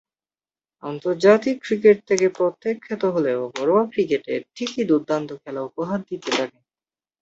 আন্তর্জাতিক 0.83 1.55
ক্রিকেট 1.63 1.97
থেকে 2.07 2.25
প্রত্যাখ্যাত 2.29 3.03
হলেও 3.05 3.41
ঘরোয়া 3.55 3.83
ক্রিকেটে 3.85 4.33
ঠিকই 4.55 4.83
দূর্দান্ত 4.83 5.29
খেলা 5.43 5.61
উপহার 5.61 5.99
দিতে 6.09 6.29
থাকেন। 6.31 6.61